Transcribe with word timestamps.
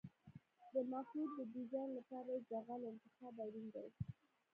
د 0.73 0.75
مخلوط 0.93 1.31
د 1.37 1.41
ډیزاین 1.53 1.89
لپاره 1.99 2.29
د 2.33 2.39
جغل 2.51 2.81
انتخاب 2.91 3.33
اړین 3.45 3.67
دی 3.75 3.87